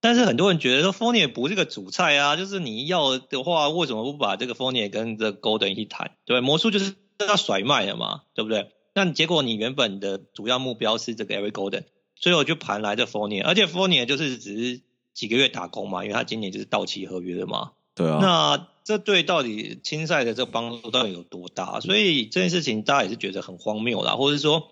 [0.00, 6.10] 但是很多人觉得说 Fournier 不是个主菜啊，就是你要的话，为什么不把这个 Fournier 跟这 Golden 一起谈？
[6.24, 8.72] 对，魔术就是要甩卖的嘛，对不对？
[8.94, 11.84] 那结果你原本的主要目标是这个 Every Golden，
[12.16, 14.80] 最后就盘来这 Fournier，而且 Fournier 就是只是
[15.14, 17.70] 几个月打工嘛，因为他今年就是到期合约了嘛。
[17.94, 18.18] 对啊。
[18.20, 21.80] 那这对到底青赛的这帮助到底有多大？
[21.80, 24.70] 所以这件事情大家也是觉得很荒谬啦，或者说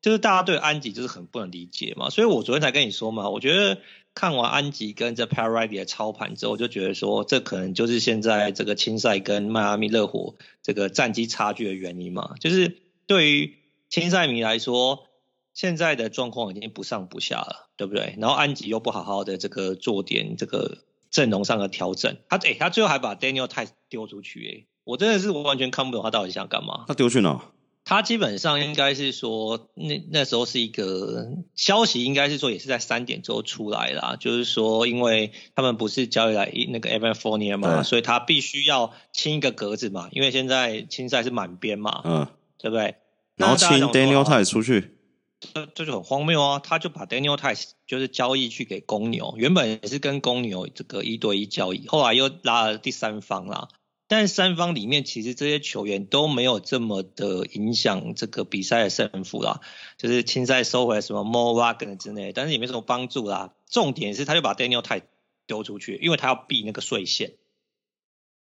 [0.00, 2.08] 就是大家对安吉就是很不能理解嘛。
[2.08, 3.78] 所以我昨天才跟你说嘛，我觉得。
[4.18, 12.34] 看完安吉跟这 Pat Riley 的操盘之后，我就觉得说，这可能就是现在这个青赛跟迈阿密热火这个战绩差距的原因嘛。
[12.40, 13.56] 就是对于
[13.90, 15.04] 青赛迷来说，
[15.52, 18.14] 现在的状况已经不上不下了，对不对？
[18.16, 20.78] 然后安吉又不好好的这个做点这个
[21.10, 26.84] 阵容上的调整，他诶他最后还把 Daniel Theis 丢出去，诶我真的是完全看不懂他到底想干嘛。
[26.88, 27.40] 他丢去哪？
[27.88, 34.16] 他基本上应该是说，那那时候是一个消息，应该是说也是在三点之后出来啦。
[34.18, 42.26] 就是说，因为他们不是交易来那个 Evan Fournier 嘛，所以他必须要清一个格子嘛，因为现在青赛是满编嘛，嗯，
[42.58, 42.96] 对不对？
[43.36, 44.95] 然后清 Daniel Theis 出去，
[45.38, 46.58] 这这就很荒谬啊！
[46.58, 53.68] 他就把 Daniel Theis 就是交易去给公牛，原本也是跟公牛这个一对一交易，后来又拉了第三方啦。
[54.08, 59.60] 但三方里面其实这些球员都没有这么的影响这个比赛的胜负啦，
[59.98, 63.54] 就是青赛收回来什么 Mo Wagner 之类，但是也没什么帮助啦。
[63.68, 65.02] 重点是他就把 Daniel Theis
[65.46, 67.34] 丢出去，因为他要避那个税线。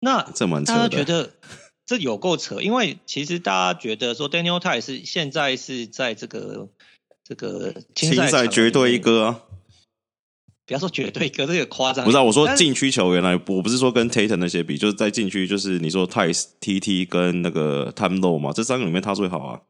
[0.00, 1.32] 那这蛮扯的。
[1.92, 6.70] 这有够扯，因为其实大家觉得说 Daniel Theis 是现在是在这个
[7.22, 9.40] 这个青赛绝对一哥啊。
[10.64, 12.02] 不要说绝对，哥，这个夸张。
[12.02, 19.60] 不是啊，我说禁区球员来，我不是说跟 Tatum 那些比，就是在禁区，就是你说 Theis、TT 跟那个 Time Lord 嘛，这三个里面他最好啊。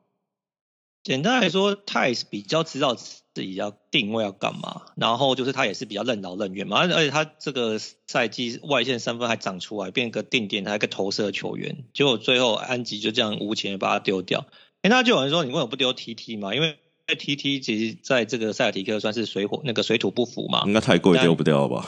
[1.02, 14.46] 简单来说，Theis 比较知道自己要定位要干嘛，然后就是他也是比较任劳任怨嘛，而且他这个赛季外线三分还长出来，变个定点，还一个投射球员，结果最后安吉就这样无情的把他丢掉。
[14.82, 16.54] 哎，那就有人说，你为什么不丢 TT 嘛？
[16.54, 16.78] 因为
[17.18, 21.86] T T 其实在这个塞尔提克算是水火那个水土不服嘛，应该太贵丢不掉吧？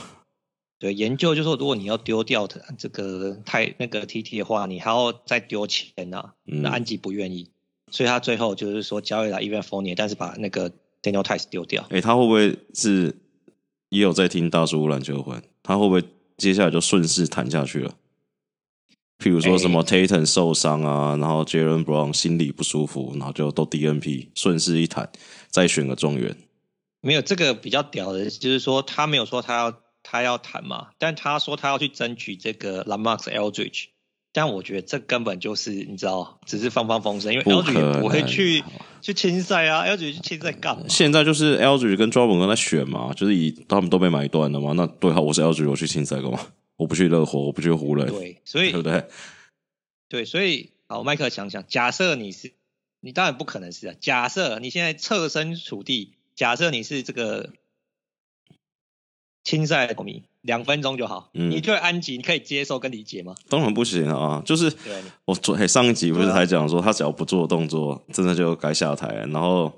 [0.81, 7.51] 对，研究就是说，如果你要丢掉的这个太那个 T T 的话，你还要再丢钱呐、那安吉不愿意，
[7.95, 10.69] 所以他最后就是说交易来 Evan Fournier，但是把那个
[11.01, 11.81] Daniel Theis 丢掉。
[11.85, 13.15] 哎、欸，他会不会是
[13.91, 15.41] 也有在听大叔篮球会？
[15.63, 16.03] 他会不会
[16.37, 17.95] 接下来就顺势谈下去了？
[19.21, 25.09] 譬如说什么 Tatum 受伤啊，欸、然后 Jaylen Brown 心里不舒服，然后就都 DNP，顺势一谈，
[25.49, 26.37] 再选个状元。
[27.01, 33.85] 没有这个比较屌的，就是说他没有说他要他要谈嘛，但他说他要去争取这个 LaMarcus Aldridge，
[34.35, 38.65] 但我觉得这根本就是你知道，只是放放风声，因为 Aldridge 不会去
[39.01, 40.85] 去青赛啊，Aldridge 去青赛干嘛？
[40.89, 46.41] 现在就是 Aldridge 跟 Drummond 在选嘛，就是以他们都被买断了嘛，那对，好，我是 Aldridge，我去青赛干嘛？
[46.77, 49.07] 我不去热火，我不去湖人，对，所以 对不对？
[50.09, 52.53] 对，所以好，麦克想想，假设你是，
[52.99, 53.95] 你当然不可能是啊。
[54.01, 57.51] 假设你现在侧身处地，假设你是这个
[59.45, 61.29] 青赛的球迷，两分钟就好。
[61.35, 63.35] 嗯，你对安吉，你可以接受跟理解吗？
[63.49, 64.73] 当然不行啊，就是
[65.25, 69.09] 我昨上一集不是还讲说，他只要不做动作，真的就该下台。
[69.33, 69.73] 然后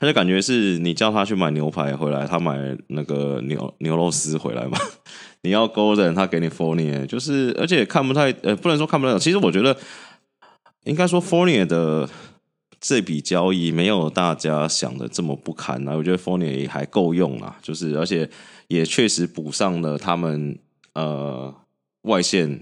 [0.00, 2.58] 他就感觉是你叫他去买牛排回来，他买
[2.88, 4.78] 那个牛牛肉丝回来嘛。
[5.44, 9.18] 你要 Gordon，他给你 Fournier，就是而且看不太呃，不能说看不太懂。
[9.18, 9.76] 其实我觉得
[10.84, 12.08] 应该说 Fournier 的
[12.80, 15.96] 这笔交易没有大家想的这么不堪啊。
[15.96, 18.30] 我觉得 Fournier 也还够用啊，就是而且
[18.72, 20.58] 也确实补上了他们
[20.94, 21.54] 呃
[22.02, 22.58] 外线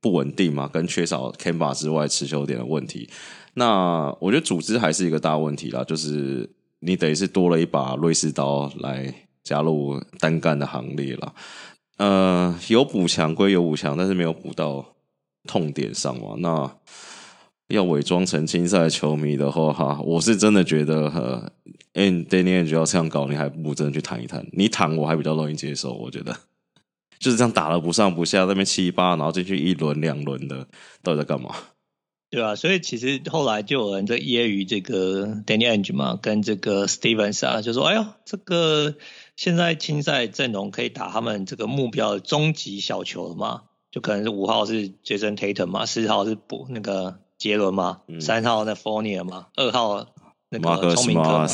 [0.00, 3.08] 不稳定嘛，跟缺少 Kemba 之外持球点的问题。
[3.54, 11.32] 那我觉得组织还是一个大问题啦，就是你等于是多了一把瑞士刀来加入单干的行列了。
[11.98, 14.84] 呃，有补强归有补强，但是没有补到
[15.46, 16.34] 痛点上嘛。
[16.38, 16.68] 那
[17.68, 21.52] 要伪装成青赛球迷的话，哈，我是真的觉得，呃
[21.94, 24.46] ，N Danny Ainge 要这样搞，你还不如真的去谈一谈。
[24.52, 26.36] 你谈我还比较容易接受，我觉得
[27.18, 30.66] 就是这样打了不上不下，那边七八，然后进去一轮两轮的，
[31.02, 31.54] 到底在干嘛？
[32.30, 38.94] 对啊，所以其实后来就有人在揶揄这个 Danny Ainge 嘛，跟这个 Stevens 啊，就说：“哎呦，这个。”
[39.34, 43.62] 现在青赛阵容可以打他们这个目标的终极小球了吗？
[43.90, 50.06] 就可能是五号是 Jason Tatum 嘛，四号是补那个杰伦嘛，三、嗯、号那 Fournier 嘛，二号
[50.50, 51.48] 那个聪明哥嘛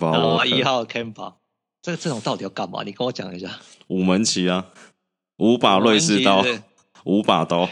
[0.00, 1.34] 后一号 Kemba，
[1.82, 2.82] 这个阵容到底要干嘛？
[2.82, 3.60] 你跟我讲一下。
[3.88, 4.66] 五门旗啊，
[5.38, 6.44] 五把瑞士刀，
[7.04, 7.68] 五把刀。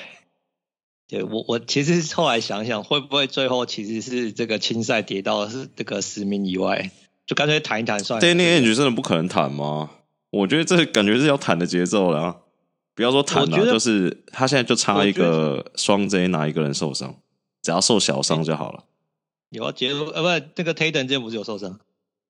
[1.09, 6.91] 对我我其实后来想想，会不会最后其实是这个青赛跌到是这个十名以外，
[7.27, 8.27] 就干脆谈一谈算了。
[8.27, 9.91] Danny Ainge 真的不可能谈吗？
[10.31, 12.37] 我觉得这感觉是要谈的节奏了啊。
[12.95, 17.15] 不要说谈了，就是他现在就差一个双 J 哪一个人受伤，
[17.61, 18.85] 只要受小伤就好了。
[19.51, 21.79] 有啊，结束呃，不，那个 Tatum 今天不是有受伤，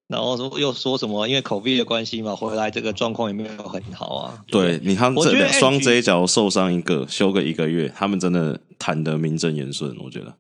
[0.09, 4.45] 然后说又说什么因为 COVID 的关系嘛，回来这个状况也没有很好啊。
[4.47, 10.37] 对，你看这两双 J 假如受伤一个，休个一个月，他们真的谈得名正言顺，我觉得。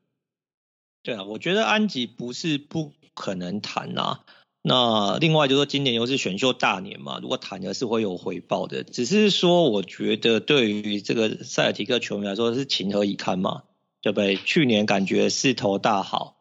[1.02, 4.20] 对啊，我觉得安吉不是不可能谈啊。
[4.62, 8.82] 那另外就是说，今年又是选秀大年嘛，如果谈的是会有回报的。
[8.82, 13.62] 只是说，我觉得对于这个塞尔提克球迷来说是情何以堪嘛，
[14.02, 14.36] 对不对？
[14.36, 16.35] 去年感觉势头大好，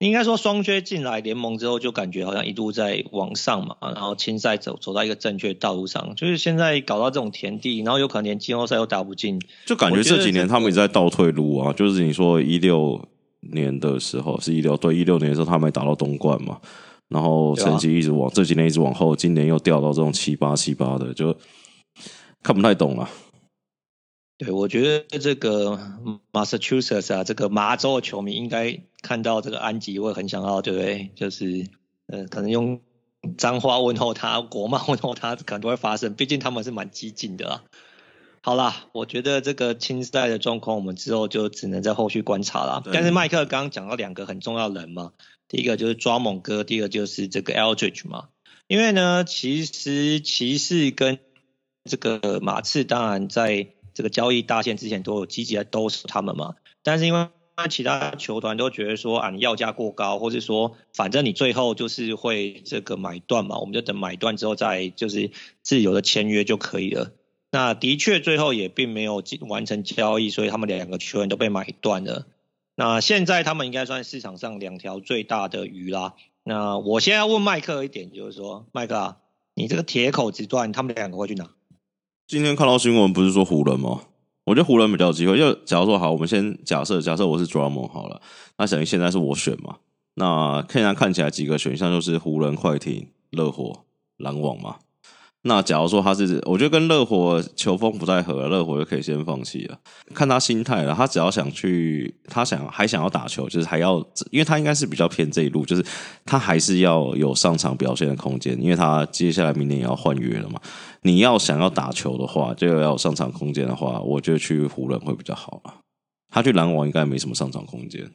[0.00, 11.70] 应该说双靴进来联盟之后，就感觉好像一度在往上嘛，然后青赛走走到一个正确道路上，就是现在搞到这种田地，然后有可能连季后赛都打不进，就感觉这几年他们一直在倒退路啊。
[11.74, 12.98] 就是你说一六
[13.52, 16.58] 年的时候是一六对一六年的时候，他们没打到东冠嘛。
[17.08, 21.36] 然后成绩一直往、啊、这几年一直往后，今年又掉到这种七八七八的，就
[22.42, 23.06] 看不太懂了。
[24.40, 25.78] 对，我觉得这个
[26.32, 31.10] Massachusetts 啊，这个麻州的球迷应该看到这个安吉会很想要，对不对？
[31.14, 31.66] 就是
[32.06, 32.80] 呃，可能用
[33.36, 36.14] 脏话问候他，国骂问候他，可能都会发生。
[36.14, 37.64] 毕竟他们是蛮激进的啊。
[38.40, 42.82] 好啦，我觉得这个青赛的状况，我们之后就只能在后续观察啦。
[42.90, 45.12] 但是麦克刚刚讲到两个很重要的人嘛。
[45.48, 48.28] 第一个就是抓猛哥，第二个就是这个 Eldridge 嘛。
[48.68, 51.18] 因为呢，其实骑士跟
[51.84, 56.54] 这个马刺，当然在这个交易大限之前都有积极的兜售他们嘛。
[56.82, 57.28] 但是因为
[57.68, 67.12] 其他球团都觉得说啊，你要价过高，或是说反正你最后就是会这个买断嘛，我们就等买断之后再就是自由的签约就可以了。
[67.50, 72.26] 那的确最后也并没有完成交易，所以他们两个球员都被买断了。
[72.76, 76.14] 那现在他们应该算市场上两条最大的鱼啦。
[76.42, 79.18] 那我现在要问麦克一点，就是说，麦克啊，
[79.54, 81.50] 你这个铁口直断，他们两个会去哪？
[82.30, 84.02] 今天看到新闻不是说湖人吗？
[84.44, 85.36] 我觉得湖人比较有机会。
[85.36, 88.22] 就假如说好，我们先假设，假设我是 Drummon 好了，
[88.56, 89.78] 那等于现在是我选嘛。
[90.14, 93.80] 那现在看起来几个选项就是湖人、快艇、热火、
[94.16, 94.76] 篮网嘛。
[95.42, 99.78] 那假如说他是，我觉得跟热火球风不太合，热火就可以先放弃了。
[100.14, 103.96] 看他心态了，他只要想去，他想还想要打球，就是还要，
[104.30, 105.82] 因为他应该是比较偏这一路，就是
[106.26, 110.60] 他还是要有上场表现的空间，因为他接下来明年也要换约了嘛。
[111.02, 115.74] 你要想要打球的话，就要有上场空间的话，我觉得去湖人会比较好了。
[116.28, 118.10] 他去篮网应该没什么上场空间。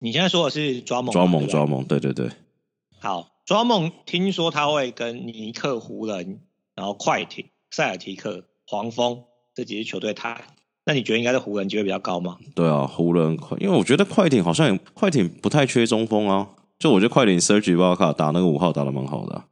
[0.00, 2.30] 你现在说的是抓猛，抓猛，抓猛，对对对。
[3.00, 3.30] 好。
[3.46, 6.40] 抓梦听说他会跟尼克、湖人，
[6.74, 10.44] 然后快艇、塞尔提克、黄蜂这几支球队谈。
[10.84, 12.36] 那你觉得应该是湖人机会比较高吗？
[12.54, 16.48] 对啊，湖人快，因为我觉得快艇好像也快艇不太缺中锋啊。
[16.78, 19.46] 就我觉得快艇 Serge Ibaka 打那个五号打的蛮好的啊。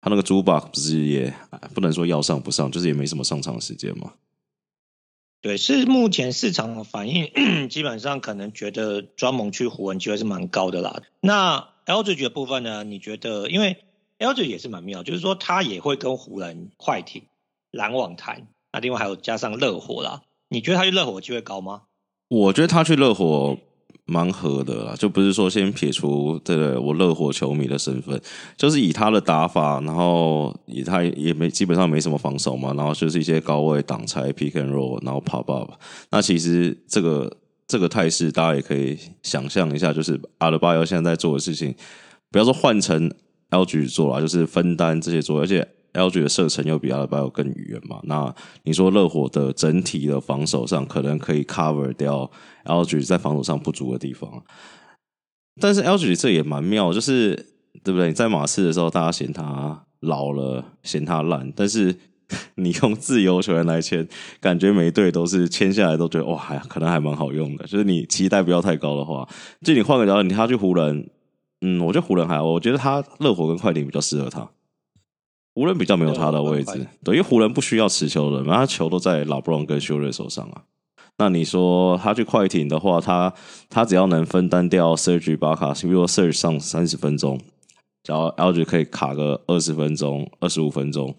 [0.00, 1.32] 他那个 Zubac 不是也
[1.72, 4.14] 不能说要上不上，就是也没什么上场时间嘛。
[5.40, 7.30] 对，是目前市场的反应，
[7.70, 11.02] 基本上可能觉得专门去湖人机会是蛮高的啦。
[11.20, 12.82] 那 Aldridge 的部分呢？
[12.84, 13.48] 你觉得？
[13.48, 13.76] 因为
[14.18, 17.22] LG 也是蛮妙，就是说他也会跟湖人、快艇、
[17.72, 18.46] 篮网谈。
[18.72, 20.22] 那另外还有加上热火啦。
[20.48, 21.82] 你觉得他去热火机会高吗？
[22.28, 23.56] 我觉得他去热火
[24.06, 28.20] 蛮合的啦，就不是说先撇除这个我热火球迷的身份，
[28.56, 35.72] 就是以他的打法，然后以他也没基本上没什么防守嘛，然后就是一些高位挡拆、pick and roll，然后 pop up。
[36.10, 37.36] 那其实这个。
[37.66, 41.74] 这个态势，大家也可以想象一下，就是阿德巴约现在在做的事情，
[42.30, 43.10] 不要说换成
[43.50, 48.00] Aldridge 做了，就是分担这些做，而且 LG 的射程又比阿德巴约更远嘛。
[48.04, 52.30] 那你说热火的整体的防守上，可能可以 cover 掉
[52.64, 54.44] LG 在防守上不足的地方，
[55.60, 57.34] 但是 LG 这也蛮妙，就是
[57.82, 58.08] 对不对？
[58.08, 61.96] 你在马刺的时候，大家嫌他老了，嫌他烂，但是。
[62.56, 64.06] 你用自由球员来签，
[64.40, 67.66] 感觉每队都是签下来都觉得哇，还可能还蛮好用的。
[67.66, 69.28] 就是你期待不要太高的话，
[69.62, 71.10] 就你换个角度，你他去湖人，
[71.60, 74.48] 嗯，我觉得湖人还好，我觉得他热火跟快艇比较适合他。
[75.54, 80.62] 湖人比较没有他的位置，对，因为湖人不需要持球的人，他球都在老布朗跟休瑞手上啊。
[81.18, 83.32] 那你说他去快艇的话，他
[83.70, 87.40] 他只要能分担掉 Serge Ibaka，比如说 Serge 上三十分钟，
[88.04, 91.14] 然后 Aldridge 可以卡个二十分钟、二十五分钟。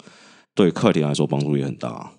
[0.56, 2.14] 对快艇来说帮助也很大。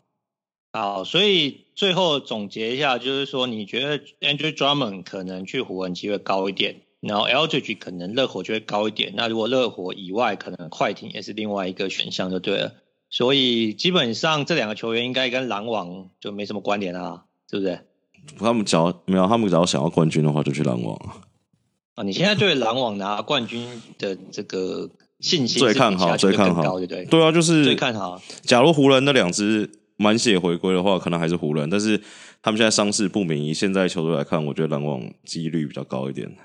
[0.72, 9.14] 好，所以最后总结一下，就是说你觉得 Andrew Drummond 可能去湖人机会高一点，然后 Aldridge 可能热火就会高一点。
[9.16, 12.74] 那如果热火以外，可能快艇也是另外一个选项就对了。
[13.08, 17.86] 所以基本上这两个球员应该跟篮网就没什么关联啊，是不是？
[18.38, 22.02] 他们只要没有，他们只要想要冠军的话，就去篮网啊。
[22.02, 24.90] 你现在对篮网拿冠军的这个
[25.26, 27.04] 信心最看好，最看好，对对？
[27.06, 28.22] 对啊，就是最看好。
[28.42, 32.00] 假如湖人那两支满血回归的话，可能还是湖人，但是
[32.42, 36.36] 他们现在伤势不明，以现在球队来看，我觉得篮网几率比较高一点。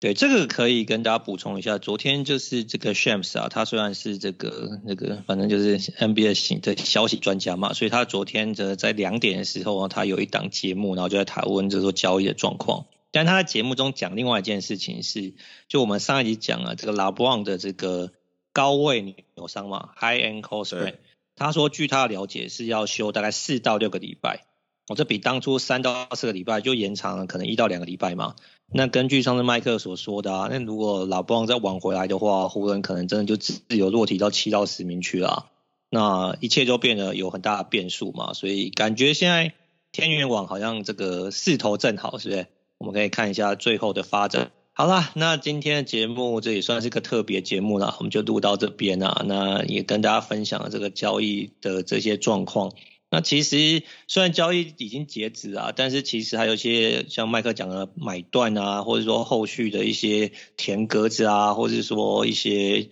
[0.00, 1.78] 对，这个可以跟大家补充一下。
[1.78, 12.84] 昨天就是这个 Shams 啊，他虽然是这个那个，反正就是 NBA 型的消息专家嘛，所以他昨天的在两点的时候，他有一档节目，然后就在讨论就是说交易的状况。
[13.16, 15.32] 但他在节目中讲另外一件事情是，
[15.68, 18.12] 就我们上一集讲了这个 LeBron 的这个
[18.52, 20.96] 高位扭伤嘛，High ankle sprain，
[21.34, 24.44] 他说据他的了解是要休大概四到六个礼拜。
[24.88, 28.36] 我、哦、这比当初三到四个礼拜就延长了，可能一到两个礼拜嘛。
[28.70, 35.46] 那根据上次麦克所说的啊，那如果老布朗再晚回来的话，湖人可能真的就自由落体到七到十名去了。
[35.88, 39.54] 那一切都变得有很大的变数嘛，所以感觉现在
[39.90, 42.46] 天元网好像这个势头正好，是不是？
[42.78, 44.50] 我们可以看一下最后的发展。
[44.72, 49.24] 好啦，那今天的节目这也算是个特别节目了，我们就录到这边啊。
[49.26, 52.72] 那也跟大家分享了这个交易的这些状况。
[53.10, 62.90] 那其实虽然交易已经截止啊，但是其实还有一些像麦克讲的买断啊，或者说后续的一些填格子啊，或者说一些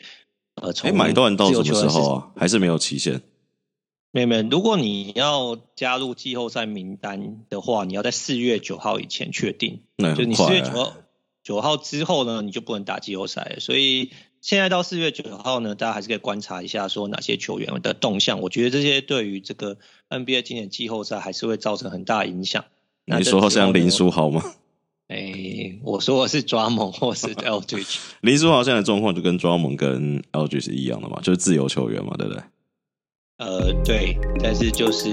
[0.55, 2.31] 呃，从买断到什么时候啊？
[2.37, 3.21] 还是没有期限？
[4.15, 10.93] 没有没有，如果你要加入季后赛名单的话，你要在四月九号以前确定，那就你四月九号
[11.43, 14.11] 九号之后呢，你就不能打季后赛，所以。
[14.45, 18.43] 现在到四月九号呢，大家还是可以观察一下，说哪些球员的动向。
[18.43, 19.79] 我觉得这些对于这个
[20.11, 22.67] NBA 今年季后赛还是会造成很大影响。
[23.07, 24.43] 你说像林书豪吗？
[25.09, 27.97] 哎、欸，我说的是抓猛或是 Aldridge。
[28.21, 32.43] 林书豪现在的状况就跟抓猛跟 Aldridge 是一样的嘛，就是自由球员嘛，对不对？
[33.39, 35.09] 呃，对，但是就是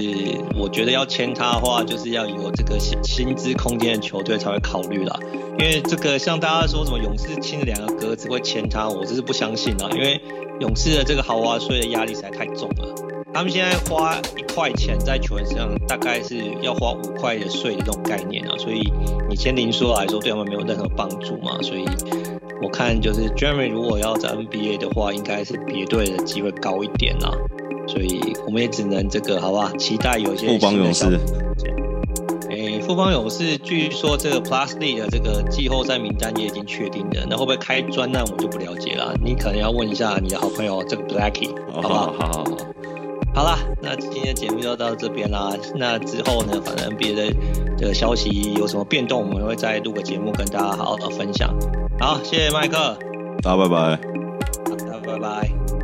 [0.54, 5.18] 我觉得要签他的话，就是要有这个薪薪资空间的球队才会考虑啦。
[5.58, 9.90] 因为这个像大家说什么勇士签了两个格子会签他，我这是不相信啊。
[9.92, 10.20] 因为
[10.60, 12.94] 勇士的这个豪华税的压力实在太重了，
[13.34, 18.54] 他们现在花一块钱在球员身上，大概是要花五块的税的这种概念啊。
[18.56, 18.80] 所以
[19.28, 21.60] 你签林书来说，对他们没有任何帮助嘛。
[21.60, 21.84] 所以
[22.62, 27.28] 我看就是 Jeremy 如果要在 NBA 的话，应该是别队的机会高一点啦。
[27.86, 29.70] 所以我们也只能这个，好不好？
[29.76, 30.48] 期待有一些。
[30.48, 31.18] 富邦勇士。
[32.50, 39.14] 诶，富邦勇士，据说这个 Plus League 的这个季后赛名单也已经确定了，那会不会开专案，我就不了解了。
[39.24, 42.12] 你可能要问一下你的好朋友这个 Blacky，好不好？
[42.18, 42.44] 好好好。
[43.34, 45.50] 好了，那今天的节目就到这边啦。
[45.76, 47.34] 那之后呢，反正别的
[47.78, 51.54] 的消息有什么变动，我们会再录个节目跟大家好好的分享。
[51.98, 52.96] 好，谢谢麦克。
[53.40, 53.98] 大家拜拜。
[54.66, 55.81] 大家拜拜。